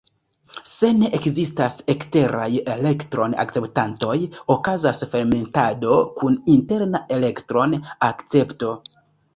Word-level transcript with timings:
Se 0.69 0.87
ne 1.01 1.09
ekzistas 1.17 1.75
eksteraj 1.95 2.47
elektron-akceptantoj, 2.77 4.17
okazas 4.57 5.05
fermentado 5.13 6.03
kun 6.19 6.43
interna 6.59 7.05
elektron-akcepto. 7.21 8.75